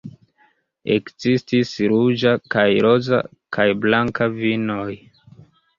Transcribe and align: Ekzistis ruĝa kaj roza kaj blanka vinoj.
Ekzistis 0.95 1.75
ruĝa 1.93 2.33
kaj 2.57 2.67
roza 2.87 3.23
kaj 3.59 3.71
blanka 3.87 4.35
vinoj. 4.41 4.93